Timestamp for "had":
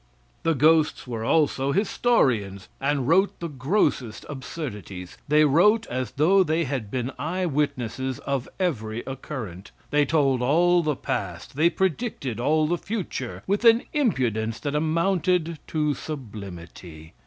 6.63-6.89